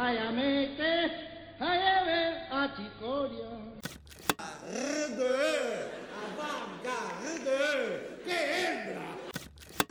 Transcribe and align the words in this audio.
Ayamete, 0.00 1.12
ayame, 1.60 2.48
achicoria. 2.50 3.50
¡Qué 8.24 8.64
hembra! 8.64 9.02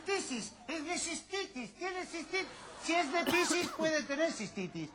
Tisis, 0.08 0.56
es 0.68 0.86
de 0.88 0.98
cistitis, 0.98 1.76
tiene 1.76 2.06
cistitis. 2.08 2.48
Si 2.82 2.96
es 2.96 3.14
de 3.14 3.24
tisis, 3.26 3.68
puede 3.78 4.02
tener 4.02 4.32
cistitis. 4.32 4.90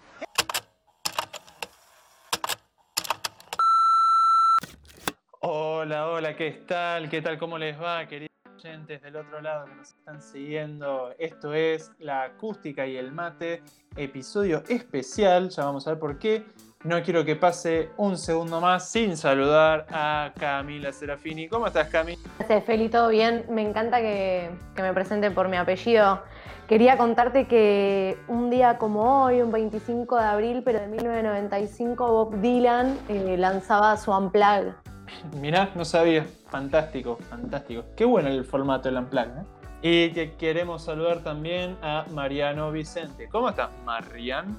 Hola, 5.38 6.08
hola, 6.08 6.34
¿qué 6.34 6.64
tal? 6.66 7.08
¿Qué 7.08 7.22
tal? 7.22 7.38
¿Cómo 7.38 7.56
les 7.56 7.80
va, 7.80 8.04
queridos 8.08 8.33
oyentes 8.64 9.02
del 9.02 9.16
otro 9.16 9.40
lado 9.40 9.66
que 9.66 9.74
nos 9.74 9.88
están 9.88 10.22
siguiendo? 10.22 11.14
Esto 11.18 11.52
es 11.52 11.92
La 11.98 12.22
Acústica 12.22 12.86
y 12.86 12.96
el 12.96 13.12
Mate, 13.12 13.62
episodio 13.94 14.62
especial, 14.68 15.50
ya 15.50 15.64
vamos 15.64 15.86
a 15.86 15.90
ver 15.90 15.98
por 15.98 16.18
qué. 16.18 16.46
No 16.82 17.02
quiero 17.02 17.24
que 17.24 17.36
pase 17.36 17.90
un 17.96 18.16
segundo 18.16 18.60
más 18.60 18.90
sin 18.90 19.16
saludar 19.16 19.86
a 19.90 20.32
Camila 20.38 20.92
Serafini. 20.92 21.48
¿Cómo 21.48 21.66
estás, 21.66 21.88
Cami? 21.88 22.16
Gracias, 22.38 22.64
Feli, 22.64 22.88
todo 22.88 23.08
bien. 23.08 23.44
Me 23.50 23.62
encanta 23.62 24.00
que, 24.00 24.50
que 24.74 24.82
me 24.82 24.92
presente 24.92 25.30
por 25.30 25.48
mi 25.48 25.56
apellido. 25.56 26.22
Quería 26.68 26.96
contarte 26.96 27.46
que 27.46 28.18
un 28.28 28.48
día 28.48 28.78
como 28.78 29.24
hoy, 29.24 29.42
un 29.42 29.52
25 29.52 30.16
de 30.16 30.24
abril, 30.24 30.62
pero 30.64 30.80
de 30.80 30.86
1995, 30.88 32.06
Bob 32.10 32.40
Dylan 32.40 32.98
eh, 33.08 33.36
lanzaba 33.38 33.96
su 33.98 34.10
Unplugged. 34.10 34.83
Mirá, 35.40 35.70
no 35.74 35.84
sabía. 35.84 36.26
Fantástico, 36.50 37.18
fantástico. 37.28 37.84
Qué 37.96 38.04
bueno 38.04 38.28
el 38.28 38.44
formato 38.44 38.88
del 38.88 38.98
Unplugged, 38.98 39.38
¿eh? 39.38 39.44
Y 39.82 40.12
que 40.12 40.32
queremos 40.36 40.84
saludar 40.84 41.22
también 41.22 41.76
a 41.82 42.06
Mariano 42.12 42.72
Vicente. 42.72 43.28
¿Cómo 43.28 43.50
estás, 43.50 43.70
Marian? 43.84 44.58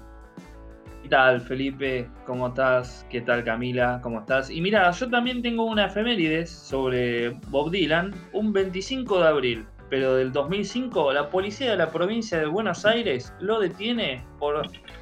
¿Qué 1.02 1.10
tal, 1.10 1.42
Felipe? 1.42 2.08
¿Cómo 2.28 2.48
estás? 2.48 3.08
¿Qué 3.10 3.22
tal, 3.22 3.44
Camila? 3.44 4.00
¿Cómo 4.04 4.20
estás? 4.20 4.52
Y 4.52 4.62
mira, 4.62 4.90
yo 4.92 5.10
también 5.10 5.42
tengo 5.42 5.66
una 5.66 5.88
efemérides 5.88 6.52
sobre 6.52 7.30
Bob 7.50 7.72
Dylan. 7.72 8.14
Un 8.34 8.54
25 8.54 9.20
de 9.20 9.28
abril, 9.28 9.66
pero 9.90 10.16
del 10.16 10.32
2005, 10.32 11.14
la 11.14 11.30
policía 11.30 11.72
de 11.72 11.78
la 11.78 11.90
provincia 11.90 12.38
de 12.38 12.46
Buenos 12.46 12.86
Aires 12.86 13.34
lo 13.40 13.60
detiene 13.60 14.24
por 14.38 14.62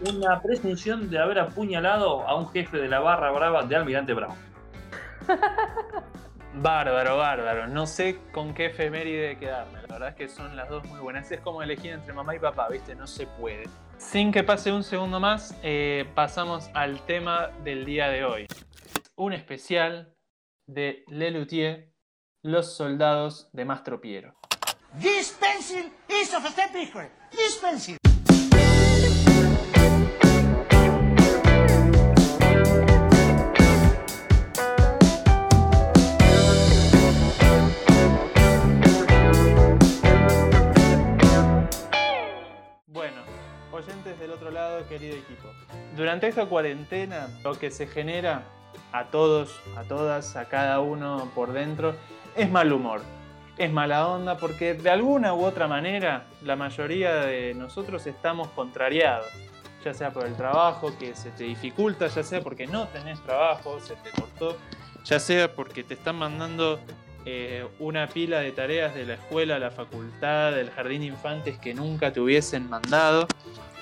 una 0.10 0.42
presunción 0.42 1.10
de 1.10 1.20
haber 1.20 1.40
apuñalado 1.40 2.26
a 2.28 2.36
un 2.36 2.48
jefe 2.50 2.78
de 2.78 2.88
la 2.88 3.02
barra 3.02 3.32
brava 3.32 3.64
de 3.64 3.76
Almirante 3.76 4.14
Brown. 4.14 4.53
Bárbaro, 6.56 7.18
bárbaro. 7.18 7.68
No 7.68 7.88
sé 7.88 8.20
con 8.32 8.54
qué 8.54 8.68
efeméride 8.68 9.38
quedarme. 9.38 9.82
La 9.82 9.94
verdad 9.94 10.10
es 10.10 10.16
que 10.16 10.30
son 10.30 10.56
las 10.56 10.70
dos 10.70 10.86
muy 10.86 11.00
buenas. 11.00 11.32
Es 11.32 11.40
como 11.40 11.64
elegir 11.64 11.94
entre 11.94 12.14
mamá 12.14 12.36
y 12.36 12.40
papá, 12.40 12.70
¿viste? 12.70 12.94
No 12.96 13.08
se 13.08 13.26
puede. 13.26 13.64
Sin 13.98 14.32
que 14.32 14.44
pase 14.44 14.72
un 14.72 14.84
segundo 14.84 15.20
más, 15.20 15.58
eh, 15.64 16.06
pasamos 16.14 16.70
al 16.76 17.04
tema 17.06 17.50
del 17.64 17.86
día 17.86 18.10
de 18.10 18.24
hoy. 18.24 18.48
Un 19.16 19.34
especial 19.34 20.16
de 20.68 21.04
Lelutier, 21.08 21.92
Los 22.44 22.76
soldados 22.76 23.50
de 23.52 23.66
Mastro 23.66 24.00
Piero. 24.00 24.36
This 25.02 25.36
pencil 25.40 25.92
is 26.08 26.34
of 26.36 26.46
a 26.46 26.50
step. 26.50 26.72
This 27.32 27.58
pencil. 27.60 27.98
Durante 45.96 46.28
esta 46.28 46.48
cuarentena, 46.48 47.28
lo 47.44 47.58
que 47.60 47.70
se 47.70 47.86
genera 47.86 48.44
a 48.92 49.06
todos, 49.06 49.60
a 49.78 49.84
todas, 49.84 50.36
a 50.36 50.46
cada 50.46 50.80
uno 50.80 51.32
por 51.36 51.54
dentro, 51.54 51.96
es 52.36 52.50
mal 52.50 52.72
humor. 52.74 53.02
Es 53.58 53.72
mala 53.72 54.08
onda 54.08 54.38
porque 54.38 54.74
de 54.74 54.90
alguna 54.90 55.36
u 55.36 55.46
otra 55.46 55.68
manera 55.68 56.26
la 56.42 56.56
mayoría 56.56 57.16
de 57.16 57.54
nosotros 57.54 58.08
estamos 58.08 58.48
contrariados. 58.50 59.28
Ya 59.86 59.94
sea 59.94 60.12
por 60.12 60.26
el 60.26 60.36
trabajo 60.36 60.98
que 60.98 61.14
se 61.16 61.30
te 61.32 61.44
dificulta, 61.44 62.08
ya 62.08 62.24
sea 62.24 62.42
porque 62.42 62.66
no 62.66 62.88
tenés 62.88 63.22
trabajo, 63.22 63.80
se 63.80 63.96
te 63.98 64.10
cortó, 64.12 64.58
ya 65.04 65.20
sea 65.20 65.54
porque 65.54 65.84
te 65.84 65.94
están 65.94 66.16
mandando 66.16 66.80
eh, 67.26 67.68
una 67.80 68.08
pila 68.08 68.40
de 68.40 68.52
tareas 68.52 68.96
de 68.96 69.06
la 69.06 69.14
escuela, 69.16 69.60
la 69.60 69.70
facultad, 69.70 70.54
del 70.54 70.72
jardín 70.72 71.02
de 71.02 71.08
infantes 71.08 71.60
que 71.60 71.76
nunca 71.76 72.12
te 72.12 72.20
hubiesen 72.20 72.68
mandado 72.70 73.28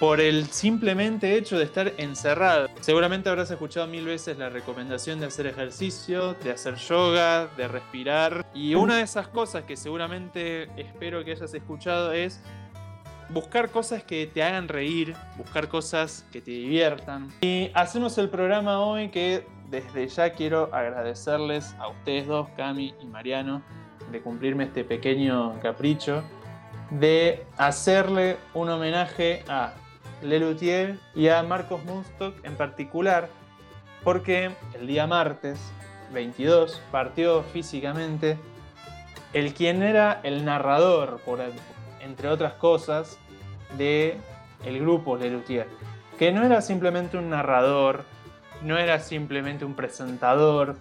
por 0.02 0.20
el 0.20 0.48
simplemente 0.48 1.38
hecho 1.38 1.60
de 1.60 1.66
estar 1.66 1.94
encerrado. 1.98 2.70
Seguramente 2.80 3.30
habrás 3.30 3.52
escuchado 3.52 3.86
mil 3.86 4.04
veces 4.04 4.36
la 4.36 4.50
recomendación 4.50 5.20
de 5.20 5.28
hacer 5.28 5.46
ejercicio, 5.46 6.34
de 6.44 6.50
hacer 6.50 6.74
yoga, 6.78 7.46
de 7.56 7.68
respirar. 7.68 8.44
Y 8.52 8.74
una 8.74 8.96
de 8.96 9.04
esas 9.04 9.28
cosas 9.28 9.64
que 9.66 9.78
seguramente 9.78 10.70
espero 10.76 11.24
que 11.24 11.34
hayas 11.34 11.54
escuchado 11.54 12.14
es 12.14 12.42
buscar 13.30 13.70
cosas 13.70 14.02
que 14.02 14.26
te 14.26 14.42
hagan 14.42 14.70
reír, 14.70 15.16
buscar 15.38 15.68
cosas 15.68 16.26
que 16.32 16.42
te 16.42 16.50
diviertan. 16.50 17.30
Y 17.42 17.70
hacemos 17.76 18.18
el 18.18 18.30
programa 18.30 18.84
hoy 18.84 19.10
que 19.10 19.46
desde 19.70 20.08
ya 20.08 20.34
quiero 20.34 20.74
agradecerles 20.74 21.76
a 21.78 21.90
ustedes 21.90 22.26
dos, 22.26 22.50
Cami 22.58 22.96
y 23.00 23.06
Mariano, 23.06 23.62
de 24.12 24.20
cumplirme 24.20 24.64
este 24.64 24.84
pequeño 24.84 25.60
capricho 25.62 26.24
de 26.92 27.46
hacerle 27.58 28.38
un 28.54 28.70
homenaje 28.70 29.44
a 29.48 29.74
Lelutier 30.22 30.98
y 31.16 31.28
a 31.30 31.42
Marcos 31.44 31.84
Munstock 31.86 32.44
en 32.46 32.56
particular, 32.56 33.30
porque 34.04 34.52
el 34.74 34.88
día 34.88 35.08
martes 35.08 35.60
22 36.14 36.82
partió 36.92 37.44
físicamente 37.44 38.38
el 39.34 39.54
quien 39.54 39.82
era 39.82 40.20
el 40.24 40.44
narrador, 40.44 41.22
por, 41.26 41.40
entre 42.02 42.28
otras 42.28 42.54
cosas, 42.54 43.18
de 43.78 44.18
el 44.66 44.80
grupo 44.80 45.16
Lelutier, 45.16 45.68
que 46.20 46.32
no 46.32 46.44
era 46.44 46.62
simplemente 46.62 47.18
un 47.18 47.30
narrador, 47.30 48.04
no 48.62 48.78
era 48.78 49.00
simplemente 49.00 49.66
un 49.66 49.76
presentador, 49.76 50.76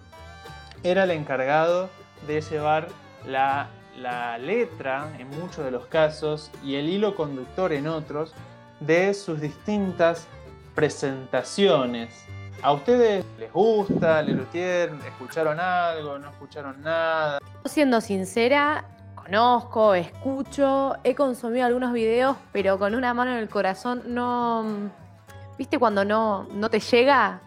era 0.83 1.05
el 1.05 1.11
encargado 1.11 1.89
de 2.27 2.41
llevar 2.41 2.89
la, 3.25 3.69
la 3.97 4.37
letra 4.37 5.09
en 5.17 5.29
muchos 5.29 5.63
de 5.63 5.71
los 5.71 5.85
casos 5.85 6.51
y 6.63 6.75
el 6.75 6.89
hilo 6.89 7.15
conductor 7.15 7.71
en 7.71 7.87
otros 7.87 8.33
de 8.81 9.13
sus 9.13 9.39
distintas 9.39 10.27
presentaciones. 10.75 12.25
¿A 12.61 12.73
ustedes 12.73 13.25
les 13.39 13.51
gusta 13.51 14.21
Lelutier? 14.21 14.91
¿Escucharon 15.07 15.59
algo? 15.59 16.19
¿No 16.19 16.29
escucharon 16.29 16.81
nada? 16.81 17.39
Siendo 17.65 18.01
sincera, 18.01 18.85
conozco, 19.15 19.93
escucho, 19.95 20.95
he 21.03 21.15
consumido 21.15 21.65
algunos 21.65 21.93
videos, 21.93 22.35
pero 22.51 22.77
con 22.77 22.93
una 22.93 23.13
mano 23.13 23.31
en 23.31 23.37
el 23.37 23.49
corazón 23.49 24.03
no... 24.07 24.91
¿Viste 25.57 25.77
cuando 25.77 26.03
no, 26.03 26.47
no 26.53 26.69
te 26.69 26.79
llega? 26.79 27.39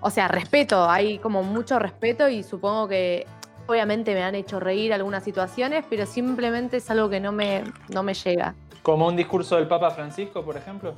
O 0.00 0.10
sea, 0.10 0.28
respeto, 0.28 0.88
hay 0.88 1.18
como 1.18 1.42
mucho 1.42 1.78
respeto 1.78 2.28
y 2.28 2.42
supongo 2.42 2.88
que 2.88 3.26
obviamente 3.66 4.14
me 4.14 4.22
han 4.22 4.34
hecho 4.34 4.60
reír 4.60 4.92
algunas 4.92 5.24
situaciones, 5.24 5.84
pero 5.88 6.06
simplemente 6.06 6.78
es 6.78 6.90
algo 6.90 7.08
que 7.08 7.20
no 7.20 7.32
me, 7.32 7.64
no 7.88 8.02
me 8.02 8.14
llega. 8.14 8.54
Como 8.82 9.06
un 9.06 9.16
discurso 9.16 9.56
del 9.56 9.66
Papa 9.66 9.90
Francisco, 9.90 10.44
por 10.44 10.56
ejemplo. 10.56 10.94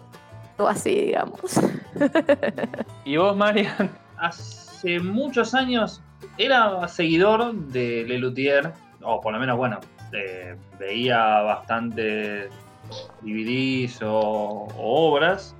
O 0.59 0.67
así, 0.67 0.95
digamos. 0.95 1.61
¿Y 3.05 3.17
vos, 3.17 3.37
Marian? 3.37 3.91
Hace 4.19 5.01
muchos 5.01 5.55
años 5.55 6.03
era 6.37 6.87
seguidor 6.89 7.55
de 7.55 8.05
Lelutier, 8.07 8.73
o 9.03 9.21
por 9.21 9.33
lo 9.33 9.39
menos, 9.39 9.57
bueno, 9.57 9.81
eh, 10.13 10.57
veía 10.79 11.41
bastante 11.43 12.49
DVDs 13.23 14.03
o, 14.03 14.69
o 14.77 15.13
obras. 15.13 15.57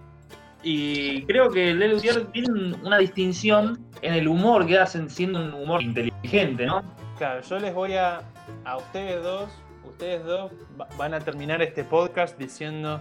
Y 0.63 1.23
creo 1.25 1.51
que 1.51 1.73
Lelutier 1.73 2.27
tiene 2.27 2.75
una 2.83 2.99
distinción 2.99 3.79
en 4.03 4.15
el 4.15 4.29
humor 4.29 4.67
que 4.67 4.79
hacen 4.79 5.09
siendo 5.09 5.41
un 5.41 5.55
humor 5.55 5.83
inteligente, 5.83 6.67
¿no? 6.67 6.83
Claro, 7.17 7.41
yo 7.43 7.59
les 7.59 7.75
voy 7.75 7.95
a. 7.95 8.23
A 8.65 8.77
ustedes 8.79 9.23
dos, 9.23 9.49
ustedes 9.85 10.25
dos 10.25 10.51
va- 10.81 10.89
van 10.97 11.15
a 11.15 11.21
terminar 11.21 11.63
este 11.63 11.85
podcast 11.85 12.39
diciendo 12.39 13.01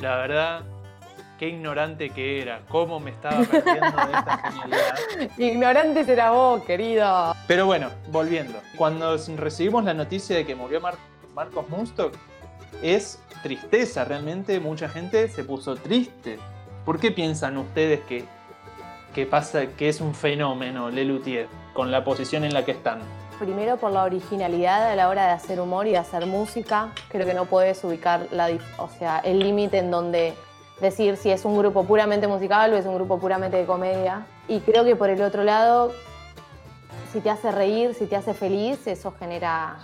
la 0.00 0.16
verdad, 0.16 0.62
qué 1.38 1.48
ignorante 1.48 2.10
que 2.10 2.42
era, 2.42 2.60
cómo 2.68 2.98
me 3.00 3.10
estaba 3.12 3.40
perdiendo 3.44 3.96
de 4.06 4.12
esta 4.12 4.38
genialidad. 4.50 4.94
Ignorante 5.38 6.04
será 6.04 6.30
vos, 6.30 6.62
querido. 6.64 7.34
Pero 7.46 7.66
bueno, 7.66 7.90
volviendo. 8.08 8.58
Cuando 8.76 9.16
recibimos 9.36 9.84
la 9.84 9.94
noticia 9.94 10.36
de 10.36 10.44
que 10.46 10.54
murió 10.54 10.80
Mar- 10.80 10.96
Marcos 11.34 11.68
Munstock, 11.68 12.14
es 12.82 13.20
tristeza, 13.42 14.04
realmente 14.04 14.58
mucha 14.60 14.88
gente 14.88 15.28
se 15.28 15.44
puso 15.44 15.76
triste. 15.76 16.38
¿Por 16.84 16.98
qué 16.98 17.10
piensan 17.12 17.56
ustedes 17.56 18.00
que, 18.00 18.24
que 19.14 19.26
pasa, 19.26 19.66
que 19.76 19.88
es 19.88 20.00
un 20.00 20.14
fenómeno 20.14 20.90
Lelutier 20.90 21.46
con 21.72 21.90
la 21.90 22.02
posición 22.04 22.44
en 22.44 22.52
la 22.52 22.64
que 22.64 22.72
están? 22.72 23.00
Primero 23.38 23.76
por 23.76 23.90
la 23.90 24.04
originalidad 24.04 24.90
a 24.90 24.94
la 24.94 25.08
hora 25.08 25.26
de 25.26 25.32
hacer 25.32 25.60
humor 25.60 25.86
y 25.86 25.90
de 25.90 25.98
hacer 25.98 26.24
música. 26.26 26.90
Creo 27.08 27.26
que 27.26 27.34
no 27.34 27.46
puedes 27.46 27.82
ubicar 27.82 28.28
la, 28.30 28.48
o 28.78 28.88
sea, 28.88 29.18
el 29.18 29.40
límite 29.40 29.78
en 29.78 29.90
donde 29.90 30.34
decir 30.80 31.16
si 31.16 31.30
es 31.30 31.44
un 31.44 31.58
grupo 31.58 31.84
puramente 31.84 32.26
musical 32.28 32.72
o 32.72 32.76
es 32.76 32.86
un 32.86 32.94
grupo 32.94 33.18
puramente 33.18 33.56
de 33.56 33.66
comedia. 33.66 34.26
Y 34.46 34.60
creo 34.60 34.84
que 34.84 34.94
por 34.94 35.10
el 35.10 35.20
otro 35.22 35.42
lado, 35.42 35.92
si 37.12 37.20
te 37.20 37.30
hace 37.30 37.50
reír, 37.50 37.94
si 37.94 38.06
te 38.06 38.16
hace 38.16 38.34
feliz, 38.34 38.86
eso 38.86 39.12
genera 39.18 39.78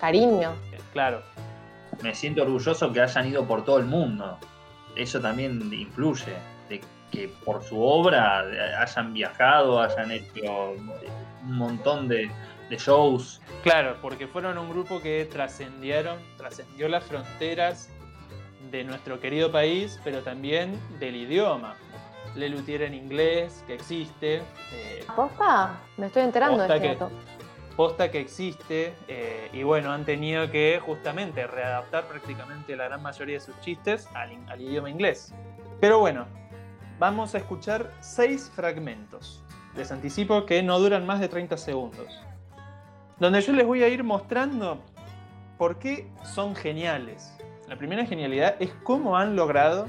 cariño. 0.00 0.52
Claro. 0.92 1.22
Me 2.02 2.14
siento 2.14 2.42
orgulloso 2.42 2.92
que 2.92 3.00
hayan 3.00 3.26
ido 3.28 3.44
por 3.46 3.64
todo 3.64 3.78
el 3.78 3.86
mundo. 3.86 4.38
Eso 4.96 5.20
también 5.20 5.60
influye. 5.72 6.34
De 6.68 6.80
que 7.10 7.28
por 7.44 7.62
su 7.62 7.80
obra 7.80 8.44
hayan 8.80 9.12
viajado, 9.12 9.80
hayan 9.80 10.10
hecho 10.10 10.72
un 11.42 11.56
montón 11.56 12.08
de, 12.08 12.30
de 12.68 12.76
shows. 12.78 13.40
Claro, 13.62 13.96
porque 14.02 14.26
fueron 14.26 14.58
un 14.58 14.70
grupo 14.70 15.00
que 15.00 15.24
trascendieron, 15.30 16.18
trascendió 16.36 16.88
las 16.88 17.04
fronteras 17.04 17.88
de 18.70 18.84
nuestro 18.84 19.20
querido 19.20 19.52
país, 19.52 20.00
pero 20.04 20.22
también 20.22 20.78
del 20.98 21.14
idioma. 21.16 21.76
Le 22.34 22.48
Luthier 22.48 22.82
en 22.82 22.94
inglés, 22.94 23.62
que 23.66 23.74
existe. 23.74 24.42
eh, 24.72 25.04
¿Posta? 25.14 25.78
Me 25.96 26.06
estoy 26.06 26.22
enterando 26.24 26.58
de 26.62 26.74
este 26.74 26.80
que- 26.80 26.94
dato. 26.94 27.10
posta 27.76 28.10
que 28.10 28.20
existe 28.20 28.94
eh, 29.08 29.48
y 29.52 29.62
bueno, 29.62 29.92
han 29.92 30.04
tenido 30.04 30.50
que 30.50 30.80
justamente 30.84 31.46
readaptar 31.46 32.06
prácticamente 32.08 32.74
la 32.76 32.84
gran 32.84 33.02
mayoría 33.02 33.34
de 33.34 33.40
sus 33.40 33.58
chistes 33.60 34.08
al 34.14 34.60
idioma 34.60 34.90
inglés. 34.90 35.32
Pero 35.80 35.98
bueno, 35.98 36.26
vamos 36.98 37.34
a 37.34 37.38
escuchar 37.38 37.90
seis 38.00 38.50
fragmentos. 38.54 39.42
Les 39.74 39.92
anticipo 39.92 40.46
que 40.46 40.62
no 40.62 40.78
duran 40.78 41.04
más 41.06 41.20
de 41.20 41.28
30 41.28 41.56
segundos. 41.58 42.08
Donde 43.18 43.40
yo 43.40 43.52
les 43.52 43.66
voy 43.66 43.82
a 43.82 43.88
ir 43.88 44.04
mostrando 44.04 44.78
por 45.56 45.78
qué 45.78 46.06
son 46.34 46.54
geniales. 46.54 47.32
La 47.68 47.76
primera 47.76 48.04
genialidad 48.04 48.56
es 48.60 48.70
cómo 48.82 49.16
han 49.16 49.36
logrado 49.36 49.86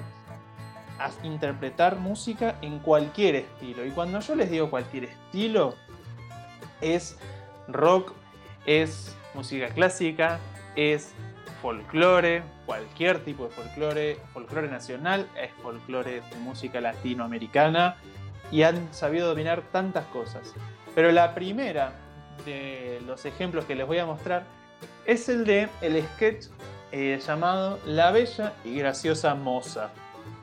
interpretar 1.24 1.98
música 1.98 2.56
en 2.62 2.80
cualquier 2.80 3.36
estilo. 3.36 3.86
Y 3.86 3.92
cuando 3.92 4.20
yo 4.20 4.36
les 4.36 4.50
digo 4.50 4.70
cualquier 4.70 5.06
estilo, 5.06 5.76
es 6.82 7.18
rock, 7.68 8.14
es 8.66 9.16
música 9.34 9.68
clásica, 9.70 10.40
es 10.76 11.14
folclore, 11.62 12.44
cualquier 12.66 13.24
tipo 13.24 13.46
de 13.46 13.50
folclore, 13.50 14.18
folclore 14.34 14.70
nacional, 14.70 15.28
es 15.42 15.52
folclore 15.62 16.22
de 16.22 16.36
música 16.40 16.80
latinoamericana 16.80 17.98
y 18.52 18.64
han 18.64 18.94
sabido 18.94 19.28
dominar 19.28 19.64
tantas 19.72 20.06
cosas. 20.06 20.54
Pero 20.96 21.12
la 21.12 21.36
primera 21.36 21.94
de 22.46 23.02
los 23.06 23.26
ejemplos 23.26 23.66
que 23.66 23.76
les 23.76 23.86
voy 23.86 23.98
a 24.00 24.06
mostrar 24.06 24.44
es 25.06 25.30
el 25.30 25.46
de 25.46 25.70
el 25.82 26.04
sketch 26.04 26.48
eh, 26.92 27.20
llamado 27.26 27.80
La 27.86 28.12
Bella 28.12 28.54
y 28.64 28.78
Graciosa 28.78 29.36
Moza. 29.36 29.90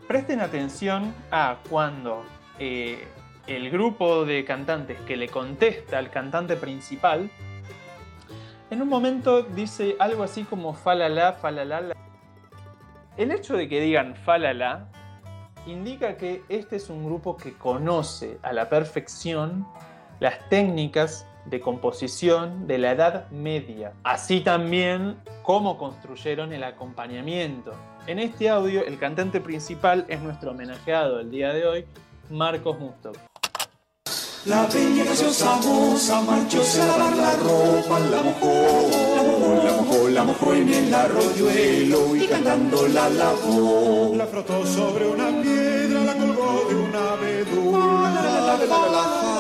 Presten 0.09 0.41
atención 0.41 1.15
a 1.31 1.59
cuando 1.69 2.25
eh, 2.59 3.07
el 3.47 3.71
grupo 3.71 4.25
de 4.25 4.45
cantantes 4.45 4.99
que 5.07 5.17
le 5.17 5.29
contesta 5.29 5.99
al 5.99 6.11
cantante 6.11 6.57
principal, 6.57 7.31
en 8.71 8.83
un 8.83 8.89
momento 8.89 9.43
dice 9.43 9.97
algo 9.99 10.23
así 10.23 10.45
como 10.45 10.75
falala, 10.75 11.35
falala. 11.35 11.81
la". 11.81 11.97
El 13.17 13.31
hecho 13.31 13.57
de 13.57 13.69
que 13.69 13.81
digan 13.81 14.17
falala 14.17 14.89
indica 15.67 16.17
que 16.17 16.43
este 16.49 16.77
es 16.77 16.91
un 16.91 17.05
grupo 17.05 17.37
que 17.37 17.53
conoce 17.55 18.39
a 18.43 18.53
la 18.53 18.69
perfección 18.69 19.67
las 20.21 20.49
técnicas 20.49 21.27
de 21.47 21.61
composición 21.61 22.67
de 22.67 22.79
la 22.79 22.93
Edad 22.93 23.31
Media, 23.31 23.93
así 24.03 24.41
también 24.41 25.17
cómo 25.43 25.79
construyeron 25.79 26.53
el 26.53 26.65
acompañamiento. 26.65 27.73
En 28.07 28.19
este 28.19 28.49
audio, 28.49 28.85
el 28.85 28.99
cantante 28.99 29.41
principal 29.41 30.05
es 30.09 30.21
nuestro 30.21 30.51
homenajeado 30.51 31.21
el 31.21 31.31
día 31.31 31.53
de 31.53 31.67
hoy, 31.67 31.85
Marcos 32.31 32.79
Mustok. 32.79 33.17
La 34.47 34.67
bella 34.67 35.05
graciosa 35.05 35.57
moza 35.57 36.21
marchóse 36.21 36.83
a 36.83 36.87
lavar 36.87 37.17
la 37.17 37.33
ropa, 37.37 37.99
la 37.99 38.23
mojó, 38.23 38.91
la 39.17 39.23
mojó, 39.23 39.65
la 39.65 39.73
mojó, 39.73 40.09
la 40.11 40.25
mojó 40.25 40.53
en 40.53 40.69
el 40.69 40.95
arroyuelo 40.95 42.15
y 42.15 42.27
cantando 42.27 42.87
la 42.89 43.09
lavó. 43.09 44.13
La 44.15 44.27
frotó 44.27 44.67
sobre 44.67 45.07
una 45.07 45.29
piedra, 45.41 46.01
la 46.01 46.15
colgó 46.15 46.67
de 46.69 46.75
una 46.75 47.13
abedul. 47.13 47.73
La 47.73 48.23
la 48.23 48.57
la 48.59 48.89
la 48.93 49.34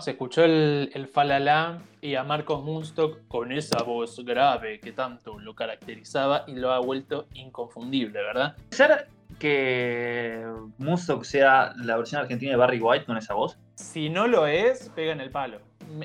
se 0.00 0.12
escuchó 0.12 0.44
el, 0.44 1.10
falalá 1.12 1.82
y 2.00 2.14
a 2.14 2.22
Marcos 2.22 2.62
Munstock 2.62 3.26
con 3.26 3.50
esa 3.50 3.82
voz 3.82 4.24
grave 4.24 4.78
que 4.78 4.92
tanto 4.92 5.40
lo 5.40 5.56
caracterizaba 5.56 6.44
y 6.46 6.52
lo 6.52 6.70
ha 6.70 6.78
vuelto 6.78 7.26
inconfundible, 7.34 8.22
¿verdad? 8.22 8.56
Ser 8.70 9.08
que 9.40 10.46
Munstock 10.78 11.24
sea 11.24 11.72
la 11.76 11.96
versión 11.96 12.20
argentina 12.20 12.52
de 12.52 12.56
Barry 12.56 12.80
White 12.80 13.06
con 13.06 13.16
esa 13.16 13.34
voz. 13.34 13.58
Si 13.74 14.08
no 14.08 14.28
lo 14.28 14.46
es, 14.46 14.90
pega 14.94 15.12
en 15.12 15.20
el 15.20 15.30
palo. 15.30 15.58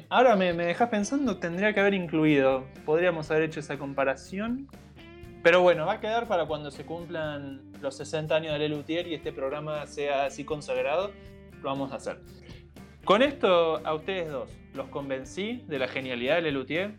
Ahora 0.09 0.36
me, 0.36 0.51
me 0.53 0.65
dejas 0.65 0.89
pensando, 0.89 1.38
tendría 1.38 1.74
que 1.74 1.79
haber 1.79 1.94
incluido, 1.94 2.65
podríamos 2.86 3.29
haber 3.29 3.44
hecho 3.44 3.59
esa 3.59 3.77
comparación 3.77 4.68
pero 5.44 5.62
bueno, 5.62 5.86
va 5.86 5.94
a 5.94 6.00
quedar 6.00 6.25
para 6.25 6.45
cuando 6.45 6.72
se 6.72 6.86
cumplan 6.86 7.62
los 7.81 7.98
60 7.98 8.34
años 8.34 8.54
de 8.54 8.60
Lelutier 8.60 9.07
y 9.07 9.13
este 9.13 9.34
programa 9.34 9.86
sea 9.88 10.25
así 10.25 10.45
consagrado. 10.45 11.12
Lo 11.62 11.69
vamos 11.69 11.92
a 11.92 11.95
hacer. 11.95 12.22
Con 13.04 13.22
esto, 13.22 13.86
a 13.86 13.94
ustedes 13.94 14.31
dos, 14.31 14.50
¿los 14.74 14.88
convencí 14.88 15.66
de 15.68 15.80
la 15.80 15.90
genialidad 15.90 16.36
de 16.36 16.44
Lelutier? 16.44 16.94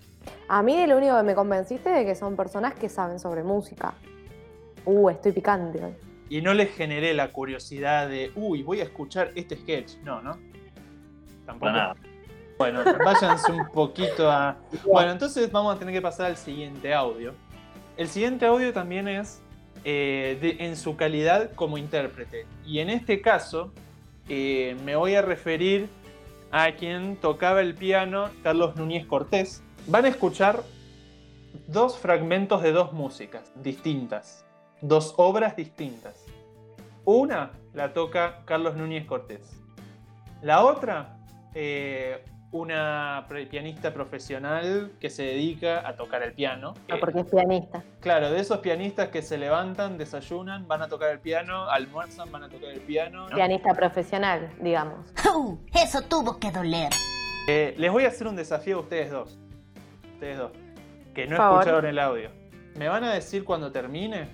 A 0.48 0.62
mí 0.62 0.76
de 0.76 0.86
lo 0.86 0.98
único 0.98 1.16
que 1.16 1.22
me 1.22 1.34
convenciste 1.34 1.88
de 1.88 2.04
que 2.04 2.14
son 2.14 2.36
personas 2.36 2.74
que 2.74 2.90
saben 2.90 3.18
sobre 3.18 3.42
música. 3.42 3.94
Uh, 4.84 5.08
estoy 5.08 5.32
picante 5.32 5.82
hoy. 5.82 5.94
Y 6.28 6.42
no 6.42 6.52
les 6.52 6.70
generé 6.74 7.14
la 7.14 7.32
curiosidad 7.32 8.08
de, 8.08 8.30
uy, 8.36 8.62
voy 8.62 8.80
a 8.80 8.84
escuchar 8.84 9.32
este 9.36 9.56
sketch. 9.56 9.96
No, 10.02 10.20
¿no? 10.20 10.38
Tampoco. 11.46 11.72
Para 11.72 11.72
nada. 11.72 11.96
Bueno, 12.58 12.84
váyanse 13.02 13.52
un 13.52 13.68
poquito 13.70 14.30
a. 14.30 14.56
Bueno, 14.84 15.12
entonces 15.12 15.50
vamos 15.50 15.74
a 15.74 15.78
tener 15.78 15.94
que 15.94 16.02
pasar 16.02 16.26
al 16.26 16.36
siguiente 16.36 16.92
audio. 16.92 17.34
El 17.96 18.08
siguiente 18.08 18.46
audio 18.46 18.72
también 18.72 19.08
es 19.08 19.40
eh, 19.84 20.38
de- 20.40 20.64
en 20.64 20.76
su 20.76 20.96
calidad 20.96 21.52
como 21.52 21.76
intérprete. 21.76 22.46
Y 22.64 22.78
en 22.78 22.88
este 22.88 23.20
caso, 23.20 23.72
eh, 24.28 24.76
me 24.84 24.96
voy 24.96 25.14
a 25.14 25.20
referir 25.22 25.88
a 26.50 26.72
quien 26.72 27.16
tocaba 27.16 27.60
el 27.60 27.74
piano, 27.74 28.30
Carlos 28.42 28.76
Núñez 28.76 29.04
Cortés. 29.06 29.62
Van 29.86 30.06
a 30.06 30.08
escuchar 30.08 30.62
dos 31.66 31.98
fragmentos 31.98 32.62
de 32.62 32.72
dos 32.72 32.92
músicas 32.94 33.52
distintas, 33.56 34.44
dos 34.80 35.12
obras 35.18 35.54
distintas. 35.56 36.24
Una 37.04 37.50
la 37.74 37.92
toca 37.92 38.42
Carlos 38.46 38.76
Núñez 38.76 39.04
Cortés. 39.04 39.60
La 40.40 40.64
otra, 40.64 41.18
eh, 41.54 42.24
una 42.54 43.26
pianista 43.50 43.92
profesional 43.92 44.92
que 45.00 45.10
se 45.10 45.24
dedica 45.24 45.86
a 45.86 45.96
tocar 45.96 46.22
el 46.22 46.34
piano. 46.34 46.74
No, 46.88 46.94
Eh, 46.94 47.00
porque 47.00 47.20
es 47.20 47.26
pianista. 47.26 47.82
Claro, 47.98 48.30
de 48.30 48.38
esos 48.38 48.58
pianistas 48.58 49.08
que 49.08 49.22
se 49.22 49.38
levantan, 49.38 49.98
desayunan, 49.98 50.68
van 50.68 50.82
a 50.82 50.88
tocar 50.88 51.10
el 51.10 51.18
piano, 51.18 51.68
almuerzan, 51.68 52.30
van 52.30 52.44
a 52.44 52.48
tocar 52.48 52.70
el 52.70 52.80
piano. 52.80 53.28
¿no? 53.28 53.34
Pianista 53.34 53.74
profesional, 53.74 54.50
digamos. 54.60 55.12
Uh, 55.34 55.58
eso 55.74 56.00
tuvo 56.02 56.38
que 56.38 56.52
doler. 56.52 56.90
Eh, 57.48 57.74
les 57.76 57.90
voy 57.90 58.04
a 58.04 58.08
hacer 58.08 58.28
un 58.28 58.36
desafío 58.36 58.76
a 58.76 58.80
ustedes 58.82 59.10
dos. 59.10 59.36
Ustedes 60.12 60.38
dos. 60.38 60.52
Que 61.12 61.26
no 61.26 61.34
escucharon 61.34 61.86
el 61.86 61.98
audio. 61.98 62.30
Me 62.76 62.86
van 62.86 63.02
a 63.02 63.12
decir 63.12 63.42
cuando 63.42 63.72
termine 63.72 64.28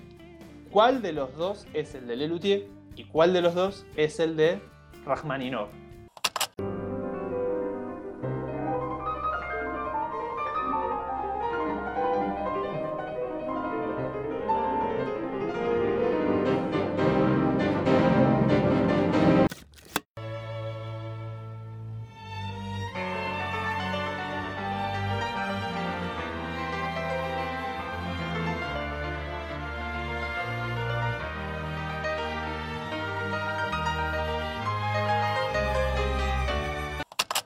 cuál 0.69 1.01
de 1.01 1.13
los 1.13 1.35
dos 1.35 1.65
es 1.73 1.95
el 1.95 2.05
de 2.05 2.17
Lelutier 2.17 2.67
y 2.95 3.05
cuál 3.05 3.33
de 3.33 3.41
los 3.41 3.55
dos 3.55 3.87
es 3.95 4.19
el 4.19 4.37
de 4.37 4.61
Rachmaninov. 5.05 5.80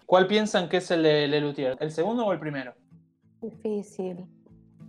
¿Cuál 0.05 0.27
piensan 0.27 0.69
que 0.69 0.77
es 0.77 0.91
el 0.91 1.03
de 1.03 1.27
Lelutier? 1.27 1.77
¿El 1.79 1.91
segundo 1.91 2.25
o 2.25 2.31
el 2.33 2.39
primero? 2.39 2.73
Difícil. 3.41 4.25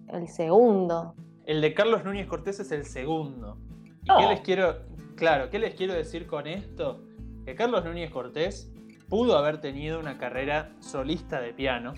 El 0.08 0.28
segundo. 0.28 1.14
El 1.46 1.60
de 1.60 1.74
Carlos 1.74 2.04
Núñez 2.04 2.26
Cortés 2.26 2.60
es 2.60 2.70
el 2.72 2.84
segundo. 2.84 3.58
¿Y 4.04 4.08
No. 4.08 4.18
qué 4.18 4.26
les 4.28 4.40
quiero. 4.40 4.76
Claro, 5.16 5.48
¿qué 5.50 5.58
les 5.58 5.74
quiero 5.74 5.94
decir 5.94 6.26
con 6.26 6.46
esto? 6.46 7.02
Que 7.44 7.54
Carlos 7.54 7.84
Núñez 7.84 8.10
Cortés 8.10 8.70
pudo 9.08 9.38
haber 9.38 9.60
tenido 9.60 9.98
una 9.98 10.18
carrera 10.18 10.72
solista 10.80 11.40
de 11.40 11.54
piano, 11.54 11.94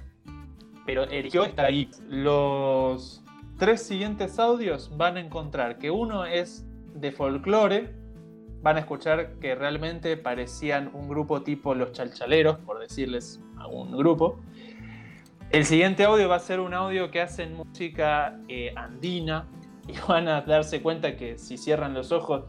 pero 0.87 1.05
eligió 1.05 1.45
estar 1.45 1.65
ahí. 1.67 1.91
Los 2.07 3.25
tres 3.59 3.83
siguientes 3.83 4.39
audios 4.39 4.97
van 4.97 5.17
a 5.17 5.21
encontrar 5.21 5.79
que 5.79 5.91
uno 5.91 6.25
es 6.27 6.65
de 6.95 7.11
folclore, 7.11 7.95
van 8.63 8.77
a 8.77 8.81
escuchar 8.81 9.35
que 9.35 9.55
realmente 9.55 10.17
parecían 10.17 10.91
un 10.93 11.09
grupo 11.09 11.43
tipo 11.43 11.75
los 11.75 11.93
chalchaleros, 11.93 12.59
por 12.59 12.79
decirles 12.81 13.41
a 13.57 13.67
un 13.67 13.97
grupo. 13.97 14.41
El 15.51 15.65
siguiente 15.65 16.05
audio 16.05 16.29
va 16.29 16.37
a 16.37 16.41
ser 16.41 16.61
un 16.61 16.75
audio 16.75 17.11
que 17.11 17.21
hacen 17.21 17.55
música 17.55 18.39
eh, 18.49 18.73
andina 18.77 19.47
y 19.87 19.95
van 20.07 20.29
a 20.29 20.43
darse 20.43 20.83
cuenta 20.83 21.17
que 21.17 21.39
si 21.39 21.57
cierran 21.57 21.95
los 21.95 22.13
ojos 22.13 22.45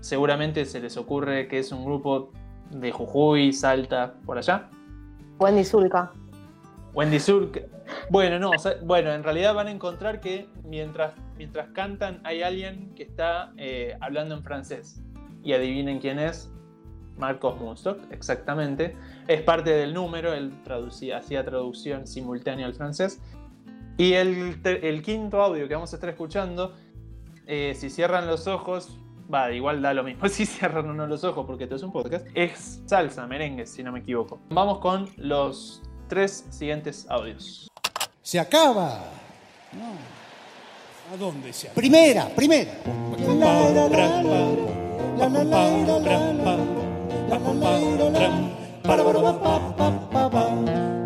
seguramente 0.00 0.64
se 0.64 0.80
les 0.80 0.96
ocurre 0.96 1.48
que 1.48 1.58
es 1.58 1.72
un 1.72 1.84
grupo 1.84 2.32
de 2.70 2.92
Jujuy, 2.92 3.52
Salta, 3.52 4.14
por 4.24 4.38
allá. 4.38 4.68
Wendy 5.38 5.64
Zulka. 5.64 6.12
Wendy 6.94 7.18
Zulka. 7.18 7.60
Bueno, 8.08 8.38
no, 8.38 8.52
bueno, 8.82 9.12
en 9.12 9.24
realidad 9.24 9.54
van 9.54 9.66
a 9.66 9.70
encontrar 9.70 10.20
que 10.20 10.48
mientras, 10.64 11.14
mientras 11.36 11.68
cantan 11.70 12.20
hay 12.24 12.42
alguien 12.42 12.94
que 12.94 13.02
está 13.02 13.52
eh, 13.56 13.96
hablando 14.00 14.34
en 14.34 14.42
francés. 14.42 15.02
Y 15.42 15.52
adivinen 15.52 15.98
quién 15.98 16.18
es. 16.18 16.50
Marcos 17.16 17.60
Munstock, 17.60 17.98
exactamente. 18.10 18.96
Es 19.28 19.42
parte 19.42 19.70
del 19.70 19.94
número, 19.94 20.32
él 20.32 20.62
traducía, 20.64 21.18
hacía 21.18 21.44
traducción 21.44 22.06
simultánea 22.06 22.66
al 22.66 22.74
francés. 22.74 23.20
Y 23.98 24.14
el, 24.14 24.60
el 24.64 25.02
quinto 25.02 25.42
audio 25.42 25.68
que 25.68 25.74
vamos 25.74 25.92
a 25.92 25.96
estar 25.96 26.08
escuchando, 26.08 26.74
eh, 27.46 27.74
si 27.76 27.90
cierran 27.90 28.26
los 28.26 28.46
ojos, 28.46 28.98
va, 29.32 29.52
igual 29.52 29.82
da 29.82 29.92
lo 29.94 30.02
mismo 30.02 30.28
si 30.30 30.46
cierran 30.46 30.88
o 30.88 30.94
no 30.94 31.06
los 31.06 31.24
ojos, 31.24 31.46
porque 31.46 31.64
esto 31.64 31.76
es 31.76 31.82
un 31.82 31.92
podcast, 31.92 32.26
es 32.34 32.82
salsa, 32.86 33.26
merengue, 33.26 33.66
si 33.66 33.82
no 33.82 33.92
me 33.92 34.00
equivoco. 34.00 34.40
Vamos 34.48 34.78
con 34.78 35.08
los 35.16 35.82
tres 36.08 36.46
siguientes 36.50 37.06
audios. 37.08 37.68
Se 38.22 38.38
acaba. 38.38 39.04
No. 39.72 39.92
¿A 41.12 41.16
dónde 41.18 41.52
se 41.52 41.68
acaba? 41.68 41.80
Primera, 41.80 42.28
primera. 42.28 42.72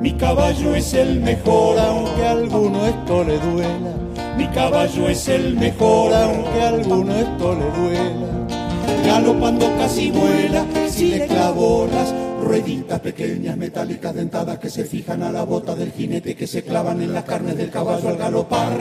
Mi 0.01 0.13
caballo 0.13 0.75
es 0.77 0.95
el 0.95 1.21
mejor, 1.21 1.79
aunque 1.79 2.25
a 2.25 2.31
alguno 2.31 2.87
esto 2.87 3.25
le 3.25 3.39
duela. 3.39 3.91
Mi 4.37 4.47
caballo 4.49 5.09
es 5.09 5.27
el 5.29 5.57
mejor, 5.57 6.15
aunque 6.15 6.63
a 6.63 6.69
alguno 6.69 7.13
esto 7.17 7.55
le 7.55 7.71
duela. 7.81 8.47
Galopando 9.05 9.67
casi 9.79 10.13
vuela, 10.13 10.65
si 10.89 11.11
le 11.11 11.27
clavo 11.27 11.89
las 11.93 12.15
rueditas 12.41 13.01
pequeñas 13.01 13.57
metálicas 13.57 14.15
dentadas 14.15 14.61
que 14.61 14.71
se 14.71 14.85
fijan 14.85 15.25
a 15.25 15.33
la 15.33 15.43
bota 15.43 15.75
del 15.75 15.91
jinete 15.91 16.37
que 16.37 16.47
se 16.47 16.63
clavan 16.63 17.03
en 17.03 17.13
las 17.13 17.25
carnes 17.25 17.57
del 17.57 17.71
caballo 17.71 18.11
al 18.11 18.17
galopar. 18.17 18.81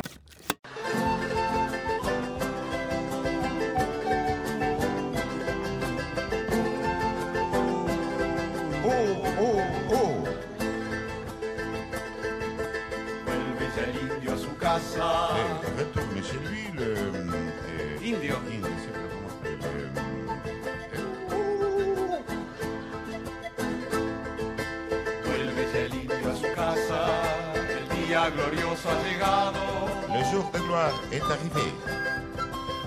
Día 28.14 28.30
glorioso 28.30 28.90
ha 28.92 29.04
llegado. 29.04 29.60
euh, 29.60 30.14
Le 30.14 30.24
jour 30.32 30.52
de 30.54 30.60
gloire 30.60 30.94
est 31.12 31.24
arrivé. 31.24 31.74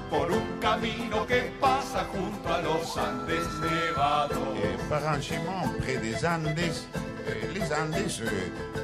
por 0.09 0.31
un 0.33 0.61
camino 0.61 1.27
que 1.27 1.51
pasa 1.61 2.07
junto 2.13 2.49
a 2.49 2.63
los 2.63 2.97
Andes 2.97 3.49
nevados. 3.61 4.57
Et 4.63 4.89
par 4.89 5.05
un 5.09 5.21
chemin 5.21 5.63
près 5.81 5.97
des 5.97 6.25
Andes, 6.25 6.47
euh, 6.57 7.53
les 7.53 7.73
Andes 7.73 8.09
euh, 8.21 8.29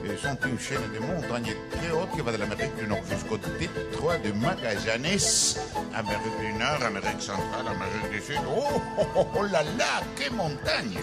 euh, 0.05 0.17
sont 0.19 0.37
une 0.49 0.59
chaîne 0.59 0.83
de 0.93 0.99
montagnes 0.99 1.55
très 1.71 1.91
hautes 1.93 2.11
qui 2.13 2.23
va 2.23 2.33
de 2.33 2.39
l'Amérique 2.39 2.75
du 2.77 2.89
Nord 2.89 3.05
jusqu'au 3.09 3.39
détroit 3.39 4.19
de 4.19 4.33
Magallanes, 4.33 5.23
Amérique 5.95 6.39
du 6.41 6.53
Nord, 6.55 6.83
Amérique 6.85 7.23
centrale, 7.23 7.67
Amérique 7.69 8.11
du 8.11 8.21
Sud. 8.21 8.41
Oh, 8.49 8.83
oh, 8.99 9.07
oh, 9.15 9.27
oh 9.37 9.43
là 9.45 9.63
là, 9.79 10.03
quelle 10.17 10.33
montagne 10.33 10.99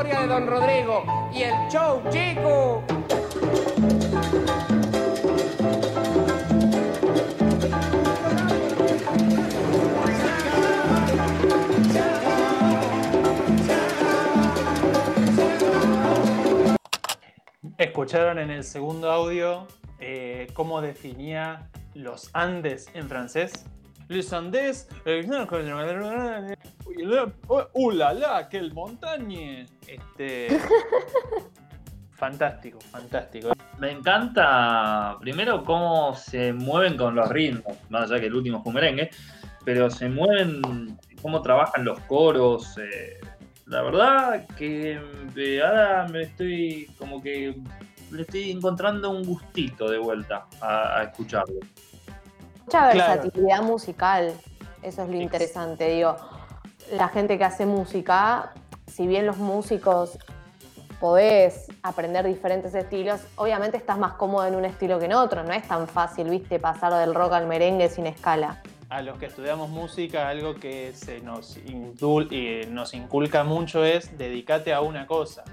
historia 0.00 0.22
de 0.22 0.28
Don 0.28 0.46
Rodrigo 0.46 1.04
y 1.30 1.42
el 1.42 1.52
show, 1.68 2.02
chico. 2.08 2.82
Escucharon 17.76 18.38
en 18.38 18.50
el 18.50 18.64
segundo 18.64 19.10
audio 19.10 19.66
eh, 19.98 20.46
cómo 20.54 20.80
definía 20.80 21.68
los 21.92 22.30
Andes 22.32 22.88
en 22.94 23.06
francés. 23.06 23.66
Les 24.10 24.32
Andes. 24.32 24.88
eh, 25.04 25.24
¡Uh, 27.74 27.90
la, 27.92 28.12
la! 28.12 28.48
¡Qué 28.48 28.60
montaña! 28.62 29.64
Este. 29.86 30.48
fantástico, 32.16 32.80
fantástico. 32.90 33.52
Me 33.78 33.92
encanta, 33.92 35.16
primero, 35.20 35.62
cómo 35.64 36.14
se 36.16 36.52
mueven 36.52 36.96
con 36.96 37.14
los 37.14 37.28
ritmos, 37.28 37.76
más 37.88 38.10
allá 38.10 38.18
que 38.20 38.26
el 38.26 38.34
último 38.34 38.62
fue 38.64 38.72
merengue, 38.72 39.10
pero 39.64 39.88
se 39.88 40.08
mueven, 40.08 40.60
cómo 41.22 41.40
trabajan 41.40 41.84
los 41.84 42.00
coros. 42.00 42.76
eh, 42.78 43.20
la 43.66 43.82
verdad 43.82 44.44
que 44.58 45.00
eh, 45.36 45.62
ahora 45.62 46.08
me 46.08 46.22
estoy 46.22 46.90
como 46.98 47.22
que 47.22 47.54
le 48.10 48.22
estoy 48.22 48.50
encontrando 48.50 49.10
un 49.10 49.22
gustito 49.24 49.88
de 49.88 49.98
vuelta 49.98 50.48
a, 50.60 50.98
a 50.98 51.02
escucharlo. 51.04 51.60
Mucha 52.66 52.90
Claro. 52.90 53.22
versatilidad 53.22 53.62
musical, 53.62 54.32
eso 54.82 55.02
es 55.02 55.08
lo 55.08 55.16
interesante, 55.16 55.88
digo. 55.88 56.16
La 56.92 57.08
gente 57.08 57.38
que 57.38 57.44
hace 57.44 57.66
música, 57.66 58.52
si 58.86 59.06
bien 59.06 59.26
los 59.26 59.36
músicos 59.38 60.18
podés 60.98 61.68
aprender 61.82 62.26
diferentes 62.26 62.74
estilos, 62.74 63.20
obviamente 63.36 63.76
estás 63.76 63.98
más 63.98 64.12
cómodo 64.14 64.46
en 64.46 64.54
un 64.54 64.64
estilo 64.64 64.98
que 64.98 65.06
en 65.06 65.14
otro, 65.14 65.42
no 65.44 65.52
es 65.52 65.66
tan 65.66 65.88
fácil, 65.88 66.28
viste, 66.28 66.58
pasar 66.58 66.92
del 66.94 67.14
rock 67.14 67.32
al 67.32 67.46
merengue 67.46 67.88
sin 67.88 68.06
escala. 68.06 68.62
A 68.90 69.02
los 69.02 69.18
que 69.18 69.26
estudiamos 69.26 69.70
música, 69.70 70.28
algo 70.28 70.56
que 70.56 70.92
se 70.92 71.20
nos, 71.20 71.56
y 71.56 72.66
nos 72.68 72.92
inculca 72.92 73.44
mucho 73.44 73.84
es 73.84 74.18
dedicate 74.18 74.74
a 74.74 74.80
una 74.80 75.06
cosa. 75.06 75.44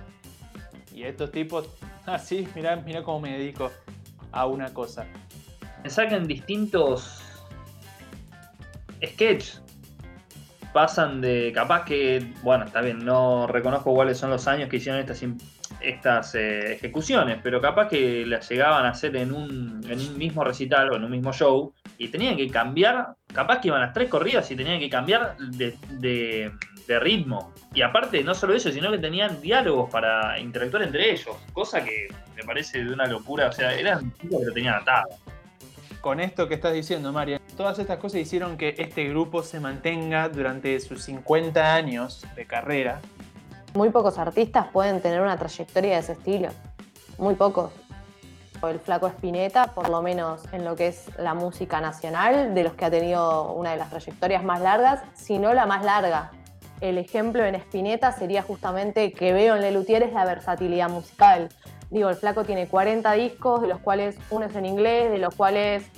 Y 0.94 1.04
estos 1.04 1.32
tipos, 1.32 1.70
así, 2.06 2.48
mirá, 2.56 2.76
mirá 2.78 3.04
cómo 3.04 3.22
me 3.22 3.38
dedico 3.38 3.72
a 4.32 4.48
una 4.48 4.74
cosa. 4.74 5.06
Me 5.84 5.90
sacan 5.90 6.28
distintos 6.28 7.22
sketches. 9.06 9.62
Pasan 10.74 11.22
de. 11.22 11.52
Capaz 11.54 11.86
que. 11.86 12.34
Bueno, 12.44 12.66
está 12.66 12.82
bien, 12.82 13.04
no 13.04 13.48
reconozco 13.48 13.94
cuáles 13.94 14.18
son 14.18 14.30
los 14.30 14.48
años 14.48 14.70
que 14.70 14.78
hicieron 14.78 15.00
estas, 15.00 15.24
estas 15.82 16.36
eh, 16.36 16.74
ejecuciones, 16.74 17.40
pero 17.42 17.62
capaz 17.62 17.88
que 17.88 18.26
las 18.26 18.48
llegaban 18.50 18.86
a 18.86 18.90
hacer 18.90 19.16
en 19.16 19.32
un, 19.32 19.82
en 19.90 20.00
un 20.00 20.18
mismo 20.18 20.44
recital 20.44 20.92
o 20.92 20.96
en 20.96 21.04
un 21.04 21.12
mismo 21.12 21.32
show 21.34 21.74
y 21.98 22.10
tenían 22.10 22.36
que 22.38 22.50
cambiar. 22.50 23.16
Capaz 23.34 23.60
que 23.62 23.70
iban 23.70 23.82
las 23.82 23.94
tres 23.94 24.10
corridas 24.10 24.50
y 24.52 24.56
tenían 24.56 24.80
que 24.80 24.90
cambiar 24.90 25.38
de, 25.38 25.76
de- 26.00 26.52
de 26.88 27.00
ritmo. 27.00 27.54
Y 27.74 27.82
aparte, 27.82 28.24
no 28.24 28.34
solo 28.34 28.54
eso, 28.54 28.72
sino 28.72 28.90
que 28.90 28.98
tenían 28.98 29.42
diálogos 29.42 29.90
para 29.92 30.40
interactuar 30.40 30.84
entre 30.84 31.12
ellos, 31.12 31.36
cosa 31.54 31.84
que 31.84 32.08
me 32.36 32.44
parece 32.44 32.84
de 32.84 32.94
una 32.94 33.06
locura. 33.08 33.48
O 33.50 33.52
sea, 33.52 33.74
eran 33.74 34.10
tipos 34.12 34.40
que 34.40 34.46
lo 34.48 34.54
tenían 34.54 34.76
atado. 34.76 35.08
Con 36.08 36.22
esto 36.22 36.48
que 36.48 36.54
estás 36.54 36.72
diciendo, 36.72 37.12
María, 37.12 37.42
todas 37.58 37.78
estas 37.80 37.98
cosas 37.98 38.22
hicieron 38.22 38.56
que 38.56 38.76
este 38.78 39.10
grupo 39.10 39.44
se 39.44 39.60
mantenga 39.60 40.30
durante 40.30 40.80
sus 40.80 41.04
50 41.04 41.76
años 41.76 42.26
de 42.34 42.48
carrera. 42.48 43.02
Muy 43.74 43.90
pocos 43.90 44.18
artistas 44.18 44.68
pueden 44.72 45.02
tener 45.02 45.20
una 45.20 45.36
trayectoria 45.36 45.96
de 45.96 46.00
ese 46.00 46.14
estilo. 46.14 46.48
Muy 47.18 47.36
pocos. 47.36 47.74
El 48.64 48.80
flaco 48.80 49.08
Spinetta, 49.08 49.74
por 49.76 49.90
lo 49.90 50.02
menos 50.02 50.44
en 50.54 50.64
lo 50.64 50.78
que 50.78 50.88
es 50.88 51.12
la 51.18 51.34
música 51.34 51.82
nacional, 51.82 52.56
de 52.56 52.64
los 52.64 52.72
que 52.76 52.86
ha 52.86 52.90
tenido 52.90 53.52
una 53.52 53.72
de 53.72 53.78
las 53.78 53.90
trayectorias 53.90 54.46
más 54.46 54.62
largas, 54.62 55.02
si 55.14 55.40
no 55.40 55.54
la 55.54 55.66
más 55.66 55.84
larga. 55.84 56.32
El 56.80 56.98
ejemplo 57.00 57.44
en 57.44 57.56
Spinetta 57.56 58.14
sería 58.14 58.44
justamente 58.44 59.12
que 59.12 59.34
veo 59.34 59.58
en 59.58 59.62
Lelutier 59.62 60.04
es 60.04 60.14
la 60.14 60.24
versatilidad 60.24 60.90
musical. 60.90 61.50
Digo, 61.89 62.10
el 62.10 62.15
flaco 62.15 62.44
tiene 62.44 62.67
40 62.67 63.12
discos, 63.13 63.62
de 63.62 63.67
los 63.67 63.79
cuales 63.79 64.17
uno 64.29 64.46
es 64.46 64.56
en 64.56 64.65
inglés, 64.65 65.10
de 65.10 65.17
los 65.17 65.34
cuales 65.36 65.89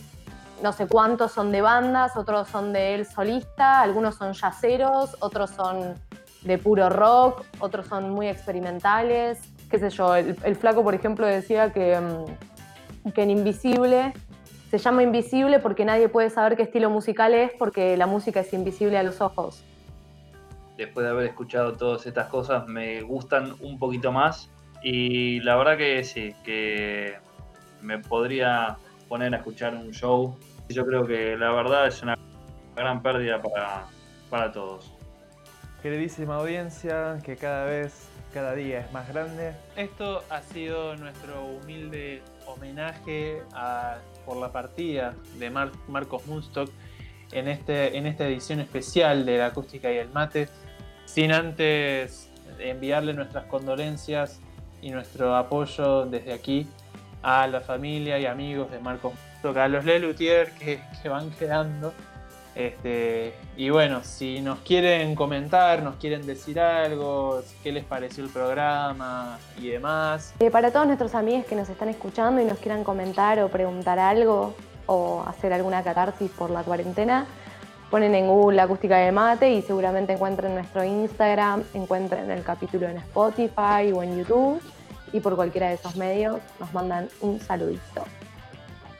no 0.61 0.73
sé 0.73 0.87
cuántos 0.87 1.31
son 1.31 1.51
de 1.51 1.61
bandas, 1.61 2.15
otros 2.15 2.47
son 2.49 2.73
de 2.73 2.95
él 2.95 3.05
solista, 3.05 3.81
algunos 3.81 4.15
son 4.15 4.33
yaceros, 4.33 5.17
otros 5.21 5.51
son 5.51 5.95
de 6.41 6.57
puro 6.57 6.89
rock, 6.89 7.43
otros 7.59 7.87
son 7.87 8.11
muy 8.11 8.27
experimentales, 8.27 9.39
qué 9.69 9.79
sé 9.79 9.89
yo, 9.89 10.15
el, 10.15 10.55
flaco 10.55 10.83
por 10.83 10.93
ejemplo 10.93 11.25
decía 11.25 11.71
que, 11.71 11.99
mm, 11.99 13.11
que 13.11 13.23
en 13.23 13.31
Invisible 13.31 14.13
se 14.69 14.77
llama 14.77 15.01
Invisible 15.01 15.59
porque 15.59 15.83
nadie 15.83 16.09
puede 16.09 16.29
saber 16.29 16.55
qué 16.55 16.63
estilo 16.63 16.89
musical 16.89 17.33
es 17.33 17.51
porque 17.57 17.97
la 17.97 18.05
música 18.05 18.41
es 18.41 18.53
invisible 18.53 18.97
a 18.99 19.03
los 19.03 19.19
ojos. 19.19 19.63
Después 20.77 21.05
de 21.05 21.09
haber 21.09 21.25
escuchado 21.25 21.73
todas 21.73 22.05
estas 22.05 22.27
cosas, 22.27 22.67
me 22.67 23.01
gustan 23.01 23.55
un 23.61 23.79
poquito 23.79 24.11
más. 24.11 24.51
Y 24.81 25.39
la 25.41 25.55
verdad 25.57 25.77
que 25.77 26.03
sí, 26.03 26.33
que 26.43 27.17
me 27.81 27.99
podría 27.99 28.77
poner 29.07 29.33
a 29.33 29.37
escuchar 29.37 29.75
un 29.75 29.91
show. 29.91 30.37
Yo 30.69 30.85
creo 30.85 31.05
que 31.05 31.35
la 31.35 31.51
verdad 31.51 31.87
es 31.87 32.01
una 32.01 32.17
gran 32.75 33.01
pérdida 33.01 33.41
para, 33.41 33.87
para 34.29 34.51
todos. 34.51 34.93
Queridísima 35.81 36.35
audiencia, 36.35 37.17
que 37.23 37.35
cada 37.35 37.65
vez, 37.65 38.07
cada 38.33 38.53
día 38.53 38.81
es 38.81 38.91
más 38.91 39.07
grande. 39.09 39.53
Esto 39.75 40.23
ha 40.29 40.41
sido 40.41 40.95
nuestro 40.95 41.43
humilde 41.45 42.21
homenaje 42.45 43.41
a, 43.53 43.97
por 44.25 44.37
la 44.37 44.51
partida 44.51 45.13
de 45.37 45.49
Mar- 45.49 45.71
Marcos 45.87 46.25
Munstock 46.27 46.69
en, 47.31 47.47
este, 47.47 47.97
en 47.97 48.05
esta 48.05 48.27
edición 48.27 48.59
especial 48.59 49.25
de 49.25 49.37
la 49.37 49.47
acústica 49.47 49.91
y 49.91 49.97
el 49.97 50.09
mate. 50.09 50.49
Sin 51.05 51.31
antes 51.31 52.29
enviarle 52.59 53.13
nuestras 53.13 53.45
condolencias 53.45 54.41
y 54.81 54.91
nuestro 54.91 55.35
apoyo 55.35 56.05
desde 56.05 56.33
aquí 56.33 56.67
a 57.21 57.47
la 57.47 57.61
familia 57.61 58.17
y 58.19 58.25
amigos 58.25 58.71
de 58.71 58.79
Marcos 58.79 59.13
Munstock, 59.13 59.57
a 59.57 59.67
los 59.67 59.85
Lelutier 59.85 60.51
que, 60.51 60.79
que 61.01 61.09
van 61.09 61.31
quedando. 61.31 61.93
Este, 62.55 63.33
y 63.55 63.69
bueno, 63.69 64.03
si 64.03 64.41
nos 64.41 64.59
quieren 64.59 65.15
comentar, 65.15 65.81
nos 65.81 65.95
quieren 65.95 66.25
decir 66.25 66.59
algo, 66.59 67.41
qué 67.63 67.71
les 67.71 67.85
pareció 67.85 68.23
el 68.23 68.29
programa 68.29 69.37
y 69.61 69.69
demás, 69.69 70.33
Eh, 70.39 70.51
para 70.51 70.71
todos 70.71 70.85
nuestros 70.87 71.15
amigos 71.15 71.45
que 71.45 71.55
nos 71.55 71.69
están 71.69 71.87
escuchando 71.87 72.41
y 72.41 72.45
nos 72.45 72.57
quieran 72.57 72.83
comentar 72.83 73.39
o 73.39 73.47
preguntar 73.47 73.97
algo 73.99 74.55
o 74.87 75.23
hacer 75.25 75.53
alguna 75.53 75.83
catarsis 75.83 76.31
por 76.31 76.49
la 76.49 76.63
cuarentena, 76.63 77.27
ponen 77.89 78.13
en 78.15 78.27
Google 78.27 78.61
acústica 78.61 78.97
de 78.97 79.11
mate 79.11 79.51
y 79.51 79.61
seguramente 79.61 80.13
encuentren 80.13 80.53
nuestro 80.53 80.83
Instagram, 80.83 81.63
encuentren 81.73 82.29
el 82.29 82.43
capítulo 82.43 82.87
en 82.87 82.97
Spotify 82.97 83.91
o 83.93 84.03
en 84.03 84.17
YouTube 84.17 84.61
y 85.11 85.19
por 85.19 85.35
cualquiera 85.35 85.69
de 85.69 85.75
esos 85.75 85.95
medios 85.95 86.39
nos 86.59 86.73
mandan 86.73 87.09
un 87.21 87.39
saludito. 87.39 88.03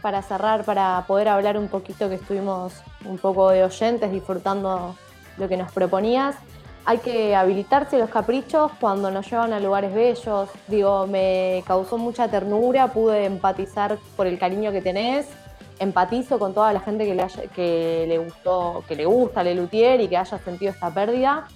Para 0.01 0.21
cerrar, 0.21 0.63
para 0.63 1.03
poder 1.07 1.27
hablar 1.27 1.57
un 1.57 1.67
poquito 1.67 2.09
que 2.09 2.15
estuvimos 2.15 2.81
un 3.05 3.17
poco 3.17 3.49
de 3.49 3.63
oyentes 3.63 4.11
disfrutando 4.11 4.95
lo 5.37 5.47
que 5.47 5.57
nos 5.57 5.71
proponías, 5.71 6.35
hay 6.85 6.97
que 6.99 7.35
habilitarse 7.35 7.99
los 7.99 8.09
caprichos 8.09 8.71
cuando 8.79 9.11
nos 9.11 9.29
llevan 9.29 9.53
a 9.53 9.59
lugares 9.59 9.93
bellos. 9.93 10.49
Digo, 10.67 11.05
me 11.05 11.63
causó 11.67 11.97
mucha 11.97 12.27
ternura, 12.29 12.87
pude 12.87 13.25
empatizar 13.25 13.97
por 14.15 14.25
el 14.25 14.39
cariño 14.39 14.71
que 14.71 14.81
tenés. 14.81 15.27
Empatizo 15.79 16.37
con 16.39 16.53
toda 16.53 16.73
la 16.73 16.81
gente 16.81 17.05
que 17.05 17.15
le, 17.15 17.21
haya- 17.23 17.43
que 17.55 18.05
le 18.07 18.17
gustó, 18.17 18.83
que 18.87 18.95
le 18.95 19.05
gusta 19.05 19.43
Lelutier 19.43 20.01
y 20.01 20.07
que 20.07 20.17
haya 20.17 20.37
sentido 20.39 20.71
esta 20.71 20.93
pérdida. 20.93 21.47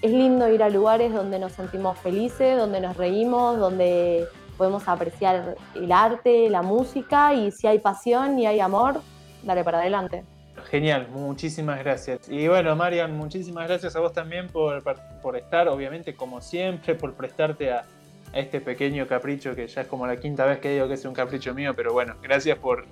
Es 0.00 0.10
lindo 0.12 0.48
ir 0.48 0.62
a 0.62 0.68
lugares 0.68 1.12
donde 1.12 1.38
nos 1.38 1.52
sentimos 1.52 1.98
felices, 1.98 2.56
donde 2.58 2.80
nos 2.80 2.96
reímos, 2.96 3.58
donde 3.58 4.26
podemos 4.56 4.86
apreciar 4.86 5.56
el 5.74 5.90
arte, 5.90 6.48
la 6.50 6.62
música 6.62 7.34
y 7.34 7.50
si 7.50 7.66
hay 7.66 7.78
pasión 7.80 8.38
y 8.38 8.46
hay 8.46 8.60
amor, 8.60 9.00
dale 9.42 9.64
para 9.64 9.78
adelante. 9.78 10.22
Genial, 10.70 11.08
muchísimas 11.10 11.78
gracias. 11.80 12.28
Y 12.28 12.46
bueno, 12.48 12.76
Marian, 12.76 13.16
muchísimas 13.16 13.66
gracias 13.66 13.96
a 13.96 14.00
vos 14.00 14.12
también 14.12 14.46
por, 14.48 14.82
por 15.20 15.36
estar, 15.36 15.68
obviamente, 15.68 16.14
como 16.14 16.40
siempre, 16.40 16.94
por 16.94 17.14
prestarte 17.14 17.72
a, 17.72 17.84
a 18.32 18.38
este 18.38 18.60
pequeño 18.60 19.06
capricho 19.08 19.54
que 19.54 19.66
ya 19.66 19.80
es 19.82 19.88
como 19.88 20.06
la 20.06 20.16
quinta 20.16 20.44
vez 20.46 20.58
que 20.60 20.70
digo 20.70 20.86
que 20.86 20.94
es 20.94 21.04
un 21.04 21.12
capricho 21.14 21.52
mío, 21.54 21.74
pero 21.74 21.92
bueno, 21.92 22.14
gracias 22.22 22.56
por, 22.58 22.84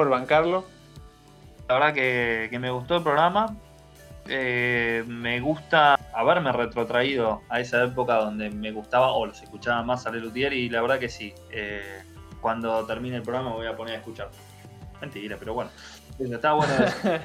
por 0.00 0.08
bancarlo. 0.08 0.64
La 1.68 1.74
verdad 1.74 1.92
que, 1.92 2.48
que 2.50 2.58
me 2.58 2.70
gustó 2.70 2.96
el 2.96 3.02
programa. 3.02 3.54
Eh, 4.26 5.04
me 5.06 5.40
gusta 5.40 5.98
haberme 6.14 6.52
retrotraído 6.52 7.42
a 7.50 7.60
esa 7.60 7.84
época 7.84 8.14
donde 8.14 8.48
me 8.48 8.72
gustaba 8.72 9.12
o 9.12 9.26
los 9.26 9.42
escuchaba 9.42 9.82
más 9.82 10.06
a 10.06 10.10
Lelutier 10.10 10.54
y 10.54 10.70
la 10.70 10.80
verdad 10.80 10.98
que 10.98 11.10
sí. 11.10 11.34
eh, 11.50 12.02
cuando 12.40 12.86
termine 12.86 13.16
el 13.16 13.22
programa 13.22 13.50
me 13.50 13.56
voy 13.56 13.66
a 13.66 13.76
poner 13.76 13.96
a 13.96 13.98
escuchar. 13.98 14.30
Mentira, 15.02 15.36
pero 15.38 15.52
bueno. 15.52 15.70
Está 16.18 16.54
bueno 16.54 16.72
eso. 16.82 16.96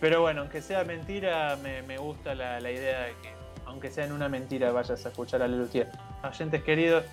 Pero 0.00 0.20
bueno, 0.20 0.40
aunque 0.40 0.60
sea 0.60 0.82
mentira, 0.82 1.56
me, 1.62 1.82
me 1.82 1.96
gusta 1.96 2.34
la, 2.34 2.58
la 2.60 2.70
idea 2.72 3.02
de 3.02 3.12
que, 3.22 3.32
aunque 3.66 3.90
sea 3.92 4.04
en 4.04 4.12
una 4.12 4.28
mentira, 4.28 4.72
vayas 4.72 5.06
a 5.06 5.08
escuchar 5.10 5.42
a 5.42 5.46
Lelutier. 5.48 5.88
Oyentes 6.28 6.62
queridos, 6.64 7.04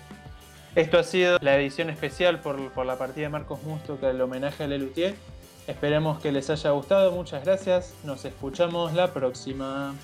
esto 0.74 0.98
ha 0.98 1.02
sido 1.02 1.38
la 1.40 1.56
edición 1.56 1.90
especial 1.90 2.40
por, 2.40 2.72
por 2.72 2.86
la 2.86 2.96
partida 2.96 3.26
de 3.26 3.28
Marcos 3.30 3.62
Musto, 3.62 3.98
que 4.00 4.08
el 4.08 4.20
homenaje 4.20 4.64
a 4.64 4.66
Lelutier. 4.66 5.14
Esperemos 5.66 6.20
que 6.20 6.32
les 6.32 6.50
haya 6.50 6.70
gustado, 6.70 7.12
muchas 7.12 7.44
gracias. 7.44 7.94
Nos 8.04 8.24
escuchamos 8.24 8.94
la 8.94 9.12
próxima. 9.12 9.94